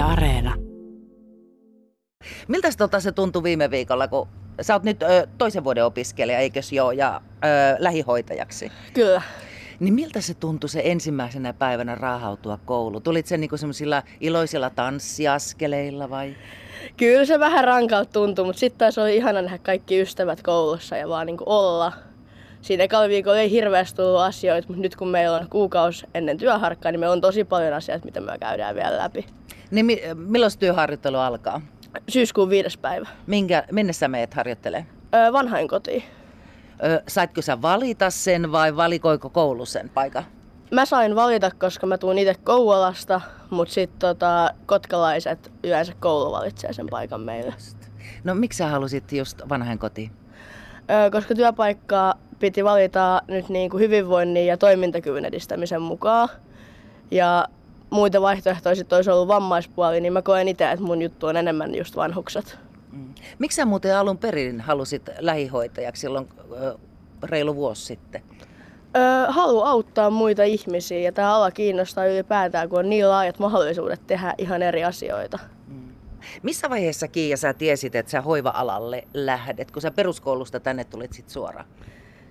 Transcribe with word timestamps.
Yle 0.00 0.08
Areena. 0.08 0.54
Miltä 2.48 2.68
tota 2.78 3.00
se 3.00 3.12
tuntui 3.12 3.42
viime 3.42 3.70
viikolla, 3.70 4.08
kun 4.08 4.28
sä 4.60 4.74
oot 4.74 4.82
nyt 4.82 5.02
ö, 5.02 5.26
toisen 5.38 5.64
vuoden 5.64 5.84
opiskelija, 5.84 6.38
eikös 6.38 6.72
joo, 6.72 6.92
ja 6.92 7.20
ö, 7.44 7.48
lähihoitajaksi? 7.78 8.72
Kyllä. 8.94 9.22
Niin 9.80 9.94
miltä 9.94 10.20
se 10.20 10.34
tuntui 10.34 10.68
se 10.68 10.82
ensimmäisenä 10.84 11.52
päivänä 11.52 11.94
raahautua 11.94 12.58
koulu? 12.64 13.00
Tulit 13.00 13.26
se 13.26 13.36
niinku 13.36 13.56
semmoisilla 13.56 14.02
iloisilla 14.20 14.70
tanssiaskeleilla 14.70 16.10
vai? 16.10 16.36
Kyllä 16.96 17.24
se 17.24 17.40
vähän 17.40 17.64
rankalta 17.64 18.12
tuntui, 18.12 18.44
mutta 18.44 18.60
sitten 18.60 18.78
taas 18.78 18.98
oli 18.98 19.16
ihana 19.16 19.42
nähdä 19.42 19.58
kaikki 19.58 20.00
ystävät 20.00 20.42
koulussa 20.42 20.96
ja 20.96 21.08
vaan 21.08 21.26
niinku 21.26 21.44
olla. 21.46 21.92
Siinä 22.62 22.84
ekalla 22.84 23.08
viikolla 23.08 23.38
ei 23.38 23.50
hirveästi 23.50 23.96
tullut 23.96 24.20
asioita, 24.20 24.68
mutta 24.68 24.82
nyt 24.82 24.96
kun 24.96 25.08
meillä 25.08 25.36
on 25.36 25.48
kuukausi 25.50 26.06
ennen 26.14 26.38
työharkkaa, 26.38 26.92
niin 26.92 27.00
meillä 27.00 27.12
on 27.12 27.20
tosi 27.20 27.44
paljon 27.44 27.74
asioita, 27.74 28.04
mitä 28.04 28.20
me 28.20 28.38
käydään 28.38 28.74
vielä 28.74 28.98
läpi. 28.98 29.26
Niin 29.70 29.86
mi- 29.86 30.02
milloin 30.14 30.52
työharjoittelu 30.58 31.16
alkaa? 31.16 31.60
Syyskuun 32.08 32.50
viides 32.50 32.76
päivä. 32.76 33.08
Minkä, 33.26 33.64
minne 33.72 33.92
sä 33.92 34.08
meet 34.08 34.34
harjoittelemaan? 34.34 34.86
Öö, 35.14 35.32
vanhain 35.32 35.68
kotiin. 35.68 36.02
Ö, 36.84 37.02
saitko 37.08 37.42
sä 37.42 37.62
valita 37.62 38.10
sen 38.10 38.52
vai 38.52 38.76
valikoiko 38.76 39.30
koulu 39.30 39.66
sen 39.66 39.88
paikan? 39.94 40.24
Mä 40.70 40.84
sain 40.84 41.14
valita, 41.14 41.50
koska 41.58 41.86
mä 41.86 41.98
tuun 41.98 42.18
itse 42.18 42.34
Kouvolasta, 42.44 43.20
mutta 43.50 43.74
sitten 43.74 43.98
tota, 43.98 44.50
kotkalaiset 44.66 45.52
yleensä 45.64 45.92
koulu 46.00 46.32
valitsee 46.32 46.72
sen 46.72 46.86
paikan 46.90 47.20
meille. 47.20 47.54
No 48.24 48.34
miksi 48.34 48.56
sä 48.56 48.66
halusit 48.66 49.12
just 49.12 49.42
vanhain 49.48 49.78
kotiin? 49.78 50.10
Öö, 50.90 51.10
koska 51.10 51.34
työpaikkaa 51.34 52.14
piti 52.38 52.64
valita 52.64 53.22
nyt 53.28 53.48
niin 53.48 53.70
kuin 53.70 53.80
hyvinvoinnin 53.80 54.46
ja 54.46 54.56
toimintakyvyn 54.56 55.24
edistämisen 55.24 55.82
mukaan. 55.82 56.28
Ja 57.10 57.46
muita 57.90 58.20
vaihtoehtoja 58.20 58.74
sitten 58.74 58.96
olisi 58.96 59.10
ollut 59.10 59.28
vammaispuoli, 59.28 60.00
niin 60.00 60.12
mä 60.12 60.22
koen 60.22 60.48
itse, 60.48 60.70
että 60.70 60.84
mun 60.84 61.02
juttu 61.02 61.26
on 61.26 61.36
enemmän 61.36 61.74
just 61.74 61.96
vanhukset. 61.96 62.58
Mm. 62.92 63.14
Miksi 63.38 63.56
sä 63.56 63.64
muuten 63.64 63.96
alun 63.96 64.18
perin 64.18 64.60
halusit 64.60 65.10
lähihoitajaksi 65.18 66.00
silloin 66.00 66.28
reilu 67.22 67.56
vuosi 67.56 67.84
sitten? 67.84 68.22
Öö, 68.96 69.26
halu 69.28 69.62
auttaa 69.62 70.10
muita 70.10 70.42
ihmisiä 70.42 70.98
ja 70.98 71.12
tämä 71.12 71.34
ala 71.34 71.50
kiinnostaa 71.50 72.06
ylipäätään, 72.06 72.68
kun 72.68 72.78
on 72.78 72.90
niin 72.90 73.08
laajat 73.08 73.38
mahdollisuudet 73.38 74.06
tehdä 74.06 74.34
ihan 74.38 74.62
eri 74.62 74.84
asioita. 74.84 75.38
Missä 76.42 76.70
vaiheessa 76.70 77.08
Kiia 77.08 77.36
sä 77.36 77.54
tiesit, 77.54 77.94
että 77.94 78.10
sä 78.10 78.20
hoiva-alalle 78.20 79.04
lähdet, 79.14 79.70
kun 79.70 79.82
sä 79.82 79.90
peruskoulusta 79.90 80.60
tänne 80.60 80.84
tulit 80.84 81.12
sit 81.12 81.28
suoraan? 81.28 81.66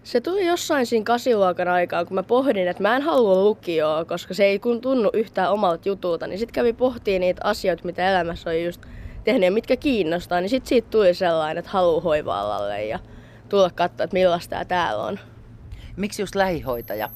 Se 0.03 0.21
tuli 0.21 0.45
jossain 0.45 0.85
siinä 0.85 1.03
kasiluokan 1.03 1.67
aikaan, 1.67 2.05
kun 2.05 2.15
mä 2.15 2.23
pohdin, 2.23 2.67
että 2.67 2.83
mä 2.83 2.95
en 2.95 3.01
halua 3.01 3.43
lukioa, 3.43 4.05
koska 4.05 4.33
se 4.33 4.45
ei 4.45 4.59
kun 4.59 4.81
tunnu 4.81 5.09
yhtään 5.13 5.51
omalta 5.51 5.89
jutulta. 5.89 6.27
Niin 6.27 6.39
sitten 6.39 6.53
kävi 6.53 6.73
pohtii 6.73 7.19
niitä 7.19 7.41
asioita, 7.43 7.85
mitä 7.85 8.09
elämässä 8.11 8.49
on 8.49 8.63
just 8.63 8.81
tehnyt 9.23 9.43
ja 9.43 9.51
mitkä 9.51 9.77
kiinnostaa. 9.77 10.41
Niin 10.41 10.49
sitten 10.49 10.69
siitä 10.69 10.87
tuli 10.91 11.13
sellainen, 11.13 11.57
että 11.57 11.71
haluaa 11.71 12.01
hoiva-alalle 12.01 12.85
ja 12.85 12.99
tulla 13.49 13.69
katsoa, 13.69 14.03
että 14.03 14.13
millaista 14.13 14.49
tää 14.49 14.65
täällä 14.65 15.03
on. 15.03 15.19
Miksi 15.97 16.21
just 16.21 16.35
lähihoitaja? 16.35 17.09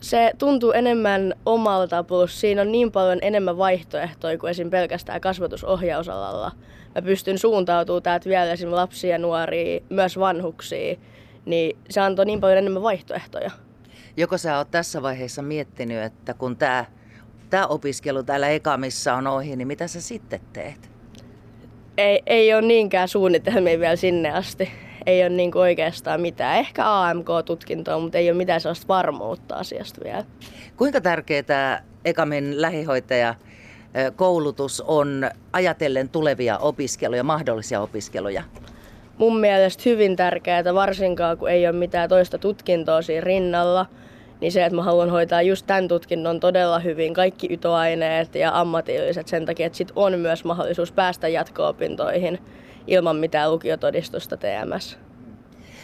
Se 0.00 0.32
tuntuu 0.38 0.72
enemmän 0.72 1.34
omalta, 1.46 2.04
plus 2.04 2.40
siinä 2.40 2.62
on 2.62 2.72
niin 2.72 2.92
paljon 2.92 3.18
enemmän 3.22 3.58
vaihtoehtoja 3.58 4.38
kuin 4.38 4.50
esim. 4.50 4.70
pelkästään 4.70 5.20
kasvatusohjausalalla. 5.20 6.52
Mä 6.94 7.02
pystyn 7.02 7.38
suuntautumaan 7.38 8.02
täältä 8.02 8.28
vielä 8.28 8.52
esim. 8.52 8.70
lapsia 8.70 9.10
ja 9.10 9.18
nuoria, 9.18 9.80
myös 9.88 10.18
vanhuksia, 10.18 10.96
niin 11.46 11.78
se 11.90 12.00
antoi 12.00 12.26
niin 12.26 12.40
paljon 12.40 12.58
enemmän 12.58 12.82
vaihtoehtoja. 12.82 13.50
Joko 14.16 14.38
sä 14.38 14.58
oot 14.58 14.70
tässä 14.70 15.02
vaiheessa 15.02 15.42
miettinyt, 15.42 16.02
että 16.02 16.34
kun 16.34 16.56
tää, 16.56 16.84
tää 17.50 17.66
opiskelu 17.66 18.22
täällä 18.22 18.48
Ekamissa 18.48 19.14
on 19.14 19.26
ohi, 19.26 19.56
niin 19.56 19.68
mitä 19.68 19.86
sä 19.86 20.00
sitten 20.00 20.40
teet? 20.52 20.90
Ei, 21.98 22.22
ei 22.26 22.54
ole 22.54 22.62
niinkään 22.62 23.08
suunnitelmia 23.08 23.78
vielä 23.78 23.96
sinne 23.96 24.30
asti. 24.30 24.70
Ei 25.06 25.22
ole 25.22 25.28
niin 25.28 25.56
oikeastaan 25.56 26.20
mitään. 26.20 26.58
Ehkä 26.58 26.82
AMK-tutkintoa, 26.86 27.98
mutta 27.98 28.18
ei 28.18 28.30
ole 28.30 28.36
mitään 28.36 28.60
sellaista 28.60 28.88
varmuutta 28.88 29.54
asiasta 29.54 30.00
vielä. 30.04 30.24
Kuinka 30.76 31.00
tärkeää 31.00 31.42
tämä 31.42 31.82
Ekamin 32.04 32.62
lähihoitaja 32.62 33.34
koulutus 34.16 34.80
on 34.80 35.30
ajatellen 35.52 36.08
tulevia 36.08 36.58
opiskeluja, 36.58 37.24
mahdollisia 37.24 37.80
opiskeluja? 37.80 38.42
Mun 39.18 39.40
mielestä 39.40 39.82
hyvin 39.86 40.16
tärkeää, 40.16 40.74
varsinkaan 40.74 41.38
kun 41.38 41.50
ei 41.50 41.66
ole 41.66 41.76
mitään 41.76 42.08
toista 42.08 42.38
tutkintoa 42.38 43.02
siinä 43.02 43.24
rinnalla, 43.24 43.86
niin 44.40 44.52
se, 44.52 44.64
että 44.64 44.76
mä 44.76 44.82
haluan 44.82 45.10
hoitaa 45.10 45.42
just 45.42 45.66
tämän 45.66 45.88
tutkinnon 45.88 46.40
todella 46.40 46.78
hyvin, 46.78 47.14
kaikki 47.14 47.48
ytoaineet 47.50 48.34
ja 48.34 48.60
ammatilliset 48.60 49.28
sen 49.28 49.46
takia, 49.46 49.66
että 49.66 49.76
sit 49.76 49.92
on 49.96 50.18
myös 50.18 50.44
mahdollisuus 50.44 50.92
päästä 50.92 51.28
jatko-opintoihin 51.28 52.38
ilman 52.86 53.16
mitään 53.16 53.52
lukiotodistusta 53.52 54.36
TMS. 54.36 55.05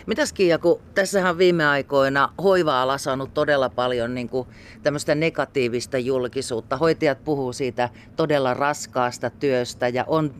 Mitäs 0.06 0.32
Kiia, 0.32 0.58
kun 0.58 0.80
tässähän 0.94 1.38
viime 1.38 1.66
aikoina 1.66 2.32
hoiva-ala 2.42 2.98
saanut 2.98 3.34
todella 3.34 3.68
paljon 3.68 4.14
niin 4.14 4.28
kuin 4.28 4.48
tämmöistä 4.82 5.14
negatiivista 5.14 5.98
julkisuutta. 5.98 6.76
Hoitajat 6.76 7.24
puhuu 7.24 7.52
siitä 7.52 7.88
todella 8.16 8.54
raskaasta 8.54 9.30
työstä 9.30 9.88
ja 9.88 10.04
on 10.06 10.34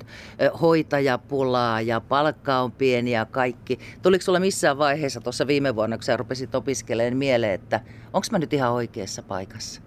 hoitajapulaa 0.60 1.80
ja 1.80 2.00
palkka 2.00 2.58
on 2.58 2.72
pieni 2.72 3.10
ja 3.10 3.24
kaikki. 3.24 3.78
Tuliko 4.02 4.22
sulla 4.22 4.40
missään 4.40 4.78
vaiheessa 4.78 5.20
tuossa 5.20 5.46
viime 5.46 5.76
vuonna, 5.76 5.96
kun 5.96 6.04
sä 6.04 6.16
rupesit 6.16 6.54
opiskelemaan 6.54 7.16
mieleen, 7.16 7.54
että 7.54 7.80
onko 8.12 8.26
mä 8.30 8.38
nyt 8.38 8.52
ihan 8.52 8.72
oikeassa 8.72 9.22
paikassa? 9.22 9.82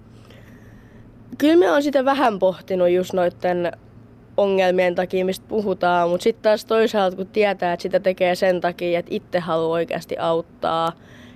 Kyllä 1.37 1.57
me 1.57 1.71
on 1.71 1.83
sitä 1.83 2.05
vähän 2.05 2.39
pohtinut 2.39 2.89
just 2.89 3.13
noiden 3.13 3.71
ongelmien 4.37 4.95
takia, 4.95 5.25
mistä 5.25 5.45
puhutaan, 5.47 6.09
mutta 6.09 6.23
sitten 6.23 6.43
taas 6.43 6.65
toisaalta 6.65 7.15
kun 7.17 7.27
tietää, 7.27 7.73
että 7.73 7.83
sitä 7.83 7.99
tekee 7.99 8.35
sen 8.35 8.61
takia, 8.61 8.99
että 8.99 9.15
itse 9.15 9.39
haluaa 9.39 9.69
oikeasti 9.69 10.17
auttaa 10.17 10.91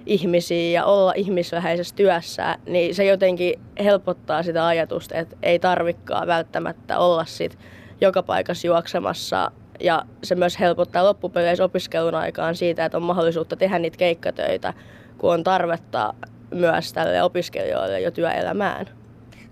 ihmisiä 0.06 0.80
ja 0.80 0.86
olla 0.86 1.14
ihmisläheisessä 1.16 1.96
työssä, 1.96 2.58
niin 2.66 2.96
se 2.96 3.06
jotenkin 3.06 3.60
helpottaa 3.84 4.44
sitä 4.44 4.68
ajatusta, 4.68 5.16
että 5.16 5.36
ei 5.44 5.60
tarvikaan 5.60 6.28
välttämättä 6.28 7.00
olla 7.00 7.26
sit 7.26 7.58
joka 8.02 8.24
paikassa 8.24 8.68
juoksemassa 8.68 9.52
ja 9.80 10.06
se 10.24 10.36
myös 10.36 10.60
helpottaa 10.60 11.04
loppupeleissä 11.04 11.64
opiskelun 11.64 12.16
aikaan 12.16 12.56
siitä, 12.56 12.86
että 12.86 12.98
on 12.98 13.04
mahdollisuutta 13.04 13.56
tehdä 13.56 13.80
niitä 13.80 13.98
keikkatöitä, 13.98 14.74
kun 15.18 15.34
on 15.34 15.44
tarvetta 15.44 16.14
myös 16.52 16.94
tälle 16.94 17.24
opiskelijoille 17.24 18.02
jo 18.02 18.12
työelämään. 18.12 18.99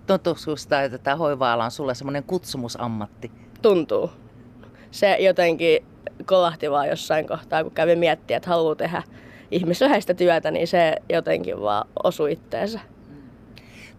Tuntuuko 0.08 0.40
susta, 0.40 0.82
että 0.82 0.98
tämä 0.98 1.16
hoiva-ala 1.16 1.64
on 1.64 1.70
sulle 1.70 1.94
semmoinen 1.94 2.24
kutsumusammatti? 2.24 3.30
Tuntuu. 3.62 4.10
Se 4.90 5.16
jotenkin 5.20 5.86
kolahti 6.26 6.70
vaan 6.70 6.88
jossain 6.88 7.26
kohtaa, 7.26 7.62
kun 7.62 7.72
kävi 7.72 7.96
miettiä, 7.96 8.36
että 8.36 8.50
haluaa 8.50 8.74
tehdä 8.74 9.02
ihmisläheistä 9.50 10.14
työtä, 10.14 10.50
niin 10.50 10.68
se 10.68 10.96
jotenkin 11.08 11.60
vaan 11.60 11.88
osui 12.02 12.32
itteensä. 12.32 12.80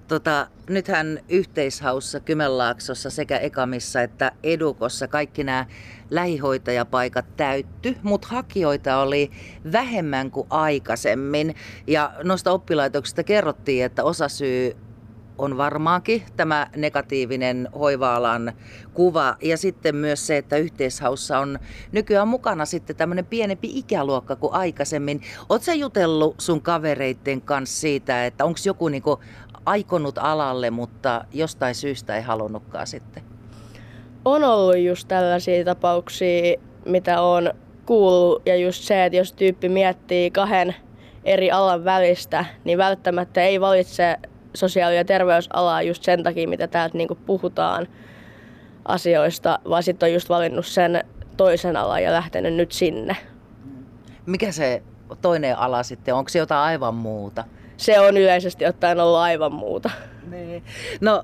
Tota, 0.08 0.48
nythän 0.70 1.20
yhteishaussa 1.30 2.20
Kymenlaaksossa 2.20 3.10
sekä 3.10 3.38
Ekamissa 3.38 4.02
että 4.02 4.32
Edukossa 4.44 5.08
kaikki 5.08 5.44
nämä 5.44 5.66
lähihoitajapaikat 6.10 7.26
täytty, 7.38 7.96
mutta 8.04 8.28
hakijoita 8.28 8.98
oli 8.98 9.32
vähemmän 9.72 10.32
kuin 10.32 10.48
aikaisemmin. 10.50 11.56
Ja 11.88 12.14
noista 12.24 12.52
oppilaitoksista 12.52 13.24
kerrottiin, 13.24 13.86
että 13.86 14.04
osa 14.04 14.28
syy 14.28 14.76
on 15.40 15.58
varmaankin 15.58 16.24
tämä 16.36 16.68
negatiivinen 16.76 17.70
hoiva-alan 17.80 18.54
kuva 18.94 19.36
ja 19.42 19.58
sitten 19.58 19.96
myös 19.96 20.28
se, 20.28 20.38
että 20.38 20.58
yhteishaussa 20.58 21.40
on 21.40 21.60
nykyään 21.92 22.28
mukana 22.28 22.66
sitten 22.66 22.96
tämmöinen 22.96 23.26
pienempi 23.26 23.70
ikäluokka 23.74 24.36
kuin 24.36 24.54
aikaisemmin. 24.54 25.22
Oletko 25.50 25.72
jutellut 25.72 26.36
sun 26.38 26.62
kavereiden 26.62 27.42
kanssa 27.42 27.80
siitä, 27.80 28.26
että 28.26 28.46
onko 28.46 28.60
joku 28.66 28.88
niinku 28.88 29.20
aikonut 29.66 30.18
alalle, 30.18 30.70
mutta 30.70 31.26
jostain 31.34 31.76
syystä 31.76 32.16
ei 32.16 32.22
halunnutkaan 32.22 32.88
sitten? 32.88 33.24
On 34.26 34.44
ollut 34.44 34.78
just 34.78 35.08
tällaisia 35.08 35.66
tapauksia, 35.66 36.60
mitä 36.86 37.22
on 37.22 37.54
kuullut 37.86 38.42
ja 38.46 38.56
just 38.56 38.84
se, 38.84 39.06
että 39.06 39.18
jos 39.18 39.34
tyyppi 39.34 39.70
miettii 39.70 40.32
kahden 40.32 40.76
eri 41.24 41.52
alan 41.52 41.86
välistä, 41.86 42.46
niin 42.64 42.78
välttämättä 42.78 43.42
ei 43.42 43.62
valitse 43.62 44.18
sosiaali- 44.54 44.96
ja 44.96 45.06
terveysalaa 45.06 45.82
just 45.82 46.04
sen 46.04 46.24
takia, 46.24 46.48
mitä 46.48 46.68
täältä 46.68 46.98
niinku 46.98 47.16
puhutaan 47.16 47.88
asioista, 48.86 49.60
vaan 49.70 49.84
sitten 49.84 50.08
on 50.08 50.14
just 50.14 50.30
valinnut 50.30 50.66
sen 50.66 51.04
toisen 51.38 51.78
alan 51.78 52.04
ja 52.04 52.12
lähtenyt 52.12 52.54
nyt 52.54 52.72
sinne. 52.72 53.18
Mikä 54.26 54.52
se 54.52 54.84
toinen 55.22 55.58
ala 55.58 55.84
sitten, 55.84 56.16
onko 56.16 56.30
se 56.30 56.40
jotain 56.40 56.62
aivan 56.62 56.96
muuta? 56.96 57.44
Se 57.78 58.00
on 58.00 58.18
yleisesti 58.18 58.66
ottaen 58.66 59.00
ollut 59.00 59.18
aivan 59.20 59.54
muuta. 59.54 59.90
Niin. 60.30 60.64
No 61.02 61.24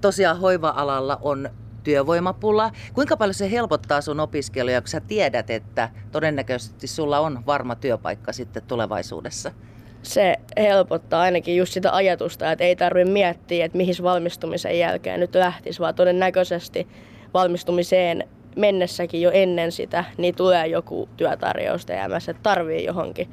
tosiaan 0.00 0.40
hoiva-alalla 0.40 1.18
on 1.22 1.50
työvoimapula. 1.84 2.70
Kuinka 2.94 3.16
paljon 3.16 3.34
se 3.34 3.50
helpottaa 3.50 4.00
sun 4.00 4.20
opiskeluja, 4.20 4.80
kun 4.80 4.88
sä 4.88 5.00
tiedät, 5.00 5.50
että 5.50 5.90
todennäköisesti 6.12 6.86
sulla 6.86 7.18
on 7.18 7.46
varma 7.46 7.74
työpaikka 7.74 8.32
sitten 8.32 8.62
tulevaisuudessa? 8.62 9.52
Se 10.06 10.36
helpottaa 10.56 11.20
ainakin 11.20 11.56
just 11.56 11.72
sitä 11.72 11.94
ajatusta, 11.94 12.52
että 12.52 12.64
ei 12.64 12.76
tarvitse 12.76 13.12
miettiä, 13.12 13.64
että 13.64 13.78
mihin 13.78 13.94
valmistumisen 14.02 14.78
jälkeen 14.78 15.20
nyt 15.20 15.34
lähtisi, 15.34 15.80
vaan 15.80 15.94
todennäköisesti 15.94 16.88
valmistumiseen 17.34 18.28
mennessäkin 18.56 19.22
jo 19.22 19.30
ennen 19.30 19.72
sitä, 19.72 20.04
niin 20.18 20.34
tulee 20.34 20.66
joku 20.66 21.08
työtarjous 21.16 21.86
teemässä, 21.86 22.30
että 22.30 22.42
tarvii 22.42 22.84
johonkin. 22.84 23.28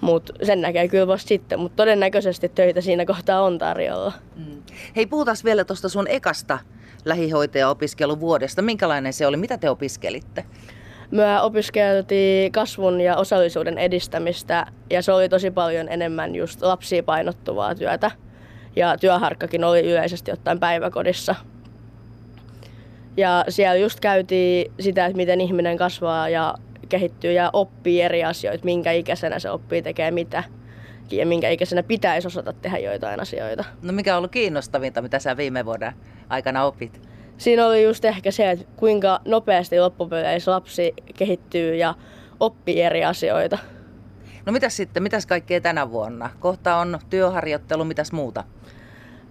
Mutta 0.00 0.32
sen 0.42 0.60
näkee 0.60 0.88
kyllä 0.88 1.06
vasta 1.06 1.28
sitten, 1.28 1.60
mutta 1.60 1.76
todennäköisesti 1.76 2.48
töitä 2.48 2.80
siinä 2.80 3.04
kohtaa 3.04 3.42
on 3.42 3.58
tarjolla. 3.58 4.12
Mm. 4.36 4.62
Hei, 4.96 5.06
puhutaan 5.06 5.36
vielä 5.44 5.64
tuosta 5.64 5.88
sun 5.88 6.08
ekasta 6.08 6.58
lähihoitaja-opiskeluvuodesta. 7.04 8.62
Minkälainen 8.62 9.12
se 9.12 9.26
oli? 9.26 9.36
Mitä 9.36 9.58
te 9.58 9.70
opiskelitte? 9.70 10.44
Me 11.14 11.40
opiskeltiin 11.40 12.52
kasvun 12.52 13.00
ja 13.00 13.16
osallisuuden 13.16 13.78
edistämistä 13.78 14.66
ja 14.90 15.02
se 15.02 15.12
oli 15.12 15.28
tosi 15.28 15.50
paljon 15.50 15.88
enemmän 15.88 16.34
just 16.34 16.62
lapsiin 16.62 17.04
painottuvaa 17.04 17.74
työtä. 17.74 18.10
Ja 18.76 18.98
työharkkakin 18.98 19.64
oli 19.64 19.80
yleisesti 19.80 20.32
ottaen 20.32 20.60
päiväkodissa. 20.60 21.34
Ja 23.16 23.44
siellä 23.48 23.76
just 23.76 24.00
käytiin 24.00 24.72
sitä, 24.80 25.06
että 25.06 25.16
miten 25.16 25.40
ihminen 25.40 25.76
kasvaa 25.76 26.28
ja 26.28 26.54
kehittyy 26.88 27.32
ja 27.32 27.50
oppii 27.52 28.02
eri 28.02 28.24
asioita, 28.24 28.64
minkä 28.64 28.92
ikäisenä 28.92 29.38
se 29.38 29.50
oppii 29.50 29.82
tekee 29.82 30.10
mitä 30.10 30.44
ja 31.10 31.26
minkä 31.26 31.48
ikäisenä 31.48 31.82
pitäisi 31.82 32.26
osata 32.26 32.52
tehdä 32.52 32.78
joitain 32.78 33.20
asioita. 33.20 33.64
No 33.82 33.92
mikä 33.92 34.14
on 34.14 34.18
ollut 34.18 34.32
kiinnostavinta, 34.32 35.02
mitä 35.02 35.18
sä 35.18 35.36
viime 35.36 35.64
vuoden 35.64 35.92
aikana 36.28 36.64
opit? 36.64 37.13
Siinä 37.38 37.66
oli 37.66 37.84
just 37.84 38.04
ehkä 38.04 38.30
se, 38.30 38.50
että 38.50 38.64
kuinka 38.76 39.20
nopeasti 39.24 39.80
loppupeleissä 39.80 40.50
lapsi 40.50 40.94
kehittyy 41.14 41.74
ja 41.74 41.94
oppii 42.40 42.82
eri 42.82 43.04
asioita. 43.04 43.58
No 44.46 44.52
mitäs 44.52 44.76
sitten, 44.76 45.02
mitäs 45.02 45.26
kaikkea 45.26 45.60
tänä 45.60 45.90
vuonna? 45.90 46.30
Kohta 46.40 46.76
on 46.76 46.98
työharjoittelu, 47.10 47.84
mitäs 47.84 48.12
muuta? 48.12 48.44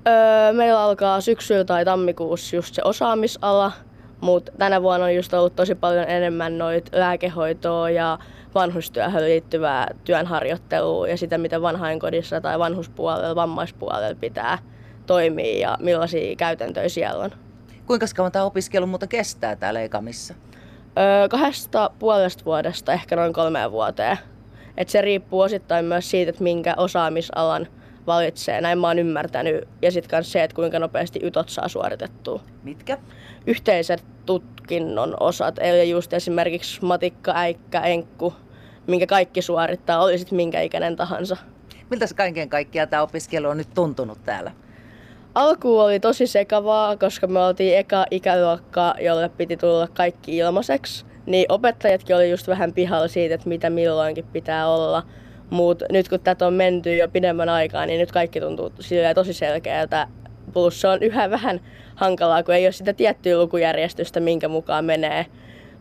Öö, 0.07 0.53
meillä 0.53 0.81
alkaa 0.81 1.21
syksyllä 1.21 1.65
tai 1.65 1.85
tammikuussa 1.85 2.55
just 2.55 2.75
se 2.75 2.81
osaamisala, 2.85 3.71
mutta 4.21 4.51
tänä 4.57 4.81
vuonna 4.81 5.05
on 5.05 5.15
just 5.15 5.33
ollut 5.33 5.55
tosi 5.55 5.75
paljon 5.75 6.09
enemmän 6.09 6.57
noit 6.57 6.89
lääkehoitoa 6.91 7.89
ja 7.89 8.19
vanhustyöhön 8.55 9.23
liittyvää 9.23 9.87
työnharjoittelua 10.03 11.07
ja 11.07 11.17
sitä, 11.17 11.37
mitä 11.37 11.61
vanhainkodissa 11.61 12.41
tai 12.41 12.59
vanhuspuolella, 12.59 13.35
vammaispuolella 13.35 14.15
pitää 14.15 14.57
toimia 15.05 15.59
ja 15.59 15.77
millaisia 15.81 16.35
käytäntöjä 16.35 16.89
siellä 16.89 17.23
on. 17.23 17.31
Kuinka 17.87 18.05
kauan 18.15 18.31
tämä 18.31 18.45
opiskelu 18.45 18.87
muuta 18.87 19.07
kestää 19.07 19.55
täällä 19.55 19.81
Ekamissa? 19.81 20.33
Öö, 20.97 21.29
kahdesta 21.29 21.91
puolesta 21.99 22.45
vuodesta 22.45 22.93
ehkä 22.93 23.15
noin 23.15 23.33
kolmeen 23.33 23.71
vuoteen. 23.71 24.17
Et 24.77 24.89
se 24.89 25.01
riippuu 25.01 25.39
osittain 25.39 25.85
myös 25.85 26.09
siitä, 26.09 26.29
että 26.29 26.43
minkä 26.43 26.73
osaamisalan 26.77 27.67
valitsee. 28.07 28.61
Näin 28.61 28.79
mä 28.79 28.87
oon 28.87 28.99
ymmärtänyt. 28.99 29.67
Ja 29.81 29.91
sitten 29.91 30.17
myös 30.17 30.31
se, 30.31 30.43
että 30.43 30.55
kuinka 30.55 30.79
nopeasti 30.79 31.19
ytot 31.23 31.49
saa 31.49 31.67
suoritettua. 31.67 32.41
Mitkä? 32.63 32.97
Yhteiset 33.47 34.05
tutkinnon 34.25 35.17
osat, 35.19 35.59
eli 35.59 35.89
just 35.89 36.13
esimerkiksi 36.13 36.85
matikka, 36.85 37.31
äikkä, 37.35 37.81
enkku, 37.81 38.33
minkä 38.87 39.07
kaikki 39.07 39.41
suorittaa, 39.41 40.03
oli 40.03 40.17
sitten 40.17 40.35
minkä 40.35 40.61
ikäinen 40.61 40.95
tahansa. 40.95 41.37
Miltä 41.89 42.07
se 42.07 42.15
kaiken 42.15 42.49
kaikkiaan 42.49 42.89
tämä 42.89 43.01
opiskelu 43.01 43.47
on 43.47 43.57
nyt 43.57 43.73
tuntunut 43.73 44.23
täällä? 44.23 44.51
Alku 45.35 45.79
oli 45.79 45.99
tosi 45.99 46.27
sekavaa, 46.27 46.97
koska 46.97 47.27
me 47.27 47.39
oltiin 47.39 47.77
eka 47.77 48.05
ikäluokka, 48.11 48.95
jolle 49.01 49.29
piti 49.29 49.57
tulla 49.57 49.87
kaikki 49.87 50.37
ilmaiseksi. 50.37 51.05
Niin 51.25 51.45
opettajatkin 51.49 52.15
oli 52.15 52.31
just 52.31 52.47
vähän 52.47 52.73
pihalla 52.73 53.07
siitä, 53.07 53.35
että 53.35 53.49
mitä 53.49 53.69
milloinkin 53.69 54.25
pitää 54.25 54.67
olla. 54.67 55.03
Mutta 55.49 55.85
nyt 55.91 56.09
kun 56.09 56.19
tätä 56.19 56.47
on 56.47 56.53
menty 56.53 56.95
jo 56.95 57.07
pidemmän 57.07 57.49
aikaa, 57.49 57.85
niin 57.85 57.99
nyt 57.99 58.11
kaikki 58.11 58.39
tuntuu 58.39 58.71
tosi 59.15 59.33
selkeältä. 59.33 60.07
Plus 60.53 60.81
se 60.81 60.87
on 60.87 61.03
yhä 61.03 61.29
vähän 61.29 61.61
hankalaa, 61.95 62.43
kun 62.43 62.55
ei 62.55 62.65
ole 62.65 62.71
sitä 62.71 62.93
tiettyä 62.93 63.37
lukujärjestystä, 63.37 64.19
minkä 64.19 64.47
mukaan 64.47 64.85
menee, 64.85 65.25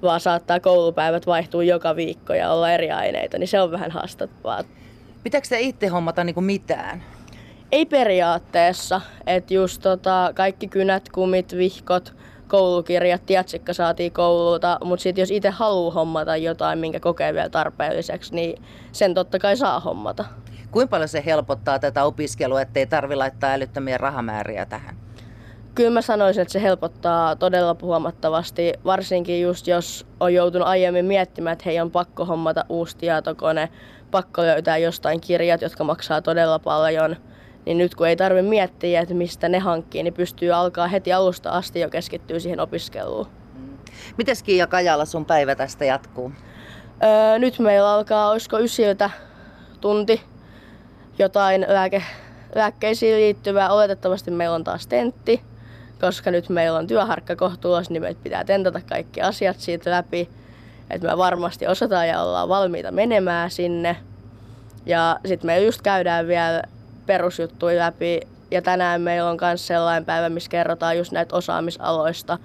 vaan 0.02 0.20
saattaa 0.20 0.60
koulupäivät 0.60 1.26
vaihtua 1.26 1.62
joka 1.62 1.96
viikko 1.96 2.34
ja 2.34 2.50
olla 2.50 2.72
eri 2.72 2.90
aineita, 2.90 3.38
niin 3.38 3.48
se 3.48 3.60
on 3.60 3.70
vähän 3.70 3.90
haastavaa. 3.90 4.64
Pitääkö 5.22 5.48
te 5.48 5.60
itse 5.60 5.86
hommata 5.86 6.24
niinku 6.24 6.40
mitään? 6.40 7.02
Ei 7.72 7.86
periaatteessa. 7.86 9.00
Että 9.26 9.54
just 9.54 9.82
tota, 9.82 10.32
kaikki 10.34 10.68
kynät, 10.68 11.08
kumit, 11.08 11.56
vihkot, 11.56 12.14
koulukirjat, 12.48 13.26
tietsikka 13.26 13.72
saatiin 13.72 14.12
koululta, 14.12 14.78
mutta 14.84 15.02
sitten 15.02 15.22
jos 15.22 15.30
itse 15.30 15.50
haluaa 15.50 15.94
hommata 15.94 16.36
jotain, 16.36 16.78
minkä 16.78 17.00
kokee 17.00 17.34
vielä 17.34 17.48
tarpeelliseksi, 17.48 18.34
niin 18.34 18.62
sen 18.92 19.14
totta 19.14 19.38
kai 19.38 19.56
saa 19.56 19.80
hommata. 19.80 20.24
Kuinka 20.70 20.90
paljon 20.90 21.08
se 21.08 21.22
helpottaa 21.26 21.78
tätä 21.78 22.04
opiskelua, 22.04 22.60
ettei 22.60 22.86
tarvi 22.86 23.16
laittaa 23.16 23.52
älyttömiä 23.52 23.98
rahamääriä 23.98 24.66
tähän? 24.66 24.96
Kyllä 25.74 25.90
mä 25.90 26.02
sanoisin, 26.02 26.42
että 26.42 26.52
se 26.52 26.62
helpottaa 26.62 27.36
todella 27.36 27.76
huomattavasti, 27.82 28.72
varsinkin 28.84 29.42
just 29.42 29.66
jos 29.66 30.06
on 30.20 30.34
joutunut 30.34 30.68
aiemmin 30.68 31.04
miettimään, 31.04 31.52
että 31.52 31.64
hei 31.66 31.80
on 31.80 31.90
pakko 31.90 32.24
hommata 32.24 32.64
uusi 32.68 32.96
tietokone, 32.96 33.68
pakko 34.10 34.42
löytää 34.42 34.78
jostain 34.78 35.20
kirjat, 35.20 35.62
jotka 35.62 35.84
maksaa 35.84 36.22
todella 36.22 36.58
paljon– 36.58 37.16
niin 37.66 37.78
nyt 37.78 37.94
kun 37.94 38.08
ei 38.08 38.16
tarvitse 38.16 38.48
miettiä, 38.48 39.00
että 39.00 39.14
mistä 39.14 39.48
ne 39.48 39.58
hankkii, 39.58 40.02
niin 40.02 40.14
pystyy 40.14 40.52
alkaa 40.52 40.86
heti 40.86 41.12
alusta 41.12 41.50
asti 41.50 41.80
jo 41.80 41.90
keskittyä 41.90 42.38
siihen 42.38 42.60
opiskeluun. 42.60 43.26
Mm. 43.54 43.78
Miten 44.18 44.36
Kiia 44.44 44.66
Kajalla 44.66 45.04
sun 45.04 45.24
päivä 45.24 45.54
tästä 45.54 45.84
jatkuu? 45.84 46.32
Öö, 47.02 47.38
nyt 47.38 47.58
meillä 47.58 47.92
alkaa, 47.92 48.30
olisiko 48.30 48.58
ysiltä 48.58 49.10
tunti 49.80 50.22
jotain 51.18 51.66
lääke, 51.68 52.02
lääkkeisiin 52.54 53.16
liittyvää. 53.16 53.72
Oletettavasti 53.72 54.30
meillä 54.30 54.54
on 54.54 54.64
taas 54.64 54.86
tentti, 54.86 55.42
koska 56.00 56.30
nyt 56.30 56.48
meillä 56.48 56.78
on 56.78 56.86
työharkka 56.86 57.36
kohtuulos, 57.36 57.90
niin 57.90 58.02
meitä 58.02 58.20
pitää 58.22 58.44
tentata 58.44 58.80
kaikki 58.88 59.22
asiat 59.22 59.60
siitä 59.60 59.90
läpi. 59.90 60.28
Että 60.90 61.08
me 61.08 61.16
varmasti 61.16 61.66
osataan 61.66 62.08
ja 62.08 62.22
ollaan 62.22 62.48
valmiita 62.48 62.90
menemään 62.90 63.50
sinne. 63.50 63.96
Ja 64.86 65.18
sitten 65.26 65.46
me 65.46 65.60
just 65.60 65.82
käydään 65.82 66.26
vielä 66.26 66.62
perusjuttuja 67.06 67.78
läpi. 67.78 68.20
Ja 68.50 68.62
tänään 68.62 69.00
meillä 69.00 69.30
on 69.30 69.38
myös 69.40 69.66
sellainen 69.66 70.04
päivä, 70.04 70.28
missä 70.28 70.50
kerrotaan 70.50 70.98
just 70.98 71.12
näitä 71.12 71.36
osaamisaloista, 71.36 72.38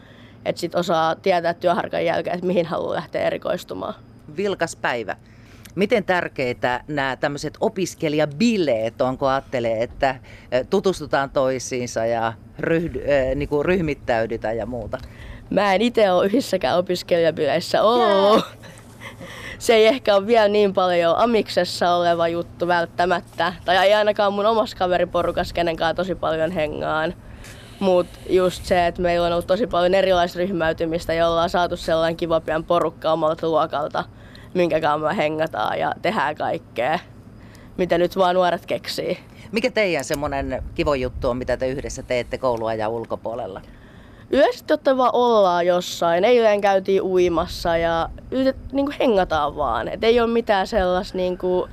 että 0.46 0.60
sit 0.60 0.76
osaa 0.76 1.16
tietää 1.16 1.54
työharkan 1.54 2.06
jälkeen, 2.06 2.34
että 2.34 2.48
mihin 2.48 2.66
haluaa 2.66 2.96
lähteä 2.96 3.22
erikoistumaan. 3.22 3.94
Vilkas 4.38 4.76
päivä. 4.76 5.16
Miten 5.76 6.04
tärkeitä 6.04 6.84
nämä 6.88 7.16
tämmöiset 7.16 7.58
opiskelijabileet 7.60 9.02
on, 9.02 9.18
kun 9.18 9.30
ajattelee, 9.30 9.84
että 9.84 10.16
tutustutaan 10.70 11.30
toisiinsa 11.30 12.06
ja 12.06 12.34
ryhdy, 12.60 13.00
äh, 13.00 13.36
niin 13.36 13.50
kuin 13.50 13.66
ryhmittäydytään 13.66 14.58
ja 14.58 14.66
muuta? 14.66 14.98
Mä 15.50 15.74
en 15.74 15.82
itse 15.82 16.12
ole 16.12 16.26
yhdessäkään 16.26 16.78
opiskelijabileissä 16.78 17.84
ollut. 17.84 18.46
Yeah 18.46 18.77
se 19.60 19.74
ei 19.74 19.88
ehkä 19.88 20.16
ole 20.16 20.28
vielä 20.28 20.48
niin 20.48 20.74
paljon 20.74 21.18
amiksessa 21.18 21.92
oleva 21.92 22.28
juttu 22.28 22.68
välttämättä. 22.68 23.54
Tai 23.66 23.78
ei 23.78 23.94
ainakaan 23.94 24.34
mun 24.34 24.46
omassa 24.46 24.78
kaveriporukassa 24.78 25.54
kenenkään 25.54 25.96
tosi 25.96 26.16
paljon 26.16 26.52
hengaan. 26.52 27.14
Mutta 27.80 28.20
just 28.30 28.66
se, 28.66 28.88
että 28.88 29.02
meillä 29.02 29.28
on 29.28 29.34
ollut 29.34 29.48
tosi 29.48 29.68
paljon 29.68 29.94
erilaista 29.94 30.40
ryhmäytymistä, 30.40 31.14
jolla 31.14 31.44
on 31.44 31.50
saatu 31.50 31.78
sellainen 31.78 32.18
kiva 32.18 32.42
pian 32.42 32.64
porukka 32.64 33.12
omalta 33.12 33.48
luokalta, 33.48 34.04
minkä 34.54 34.80
me 34.80 35.18
hengataan 35.18 35.80
ja 35.80 35.94
tehdään 36.02 36.36
kaikkea, 36.36 37.00
mitä 37.78 37.98
nyt 37.98 38.18
vaan 38.18 38.36
nuoret 38.36 38.66
keksii. 38.66 39.20
Mikä 39.52 39.72
teidän 39.72 40.04
semmoinen 40.04 40.64
kivo 40.76 40.94
juttu 40.94 41.30
on, 41.30 41.38
mitä 41.38 41.58
te 41.58 41.68
yhdessä 41.68 42.04
teette 42.04 42.40
ja 42.78 42.90
ulkopuolella? 42.90 43.62
Yleisesti 44.32 44.74
vaan 44.98 45.12
ollaan 45.14 45.66
jossain. 45.66 46.24
Eilen 46.26 46.62
käytiin 46.62 47.02
uimassa 47.02 47.78
ja 47.78 48.10
niin 48.72 48.86
kuin 48.86 48.96
hengataan 49.00 49.56
vaan. 49.56 49.88
Et 49.88 50.04
ei 50.04 50.20
ole 50.20 50.30
mitään 50.30 50.68
sellaista 50.68 51.18
niin 51.18 51.38
kuin, 51.38 51.72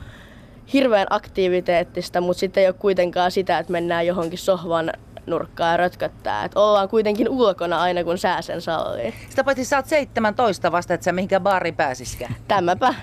hirveän 0.73 1.06
aktiviteettista, 1.11 2.20
mutta 2.20 2.40
sitten 2.40 2.61
ei 2.61 2.66
ole 2.66 2.75
kuitenkaan 2.78 3.30
sitä, 3.30 3.58
että 3.58 3.73
mennään 3.73 4.06
johonkin 4.06 4.38
sohvan 4.38 4.92
nurkkaan 5.26 5.70
ja 5.70 5.76
rötköttää. 5.76 6.44
Et 6.44 6.56
ollaan 6.56 6.88
kuitenkin 6.88 7.28
ulkona 7.28 7.80
aina, 7.82 8.04
kun 8.04 8.18
sää 8.18 8.42
sen 8.42 8.61
sallii. 8.61 9.14
Sitä 9.28 9.44
paitsi 9.44 9.64
sä 9.64 9.76
oot 9.76 9.87
17 9.87 10.73
vasta, 10.73 10.94
että 10.94 11.04
sä 11.04 11.12
mihinkään 11.12 11.42
baariin 11.42 11.76
pääsiskään. 11.76 12.34
Tämäpä. 12.49 12.94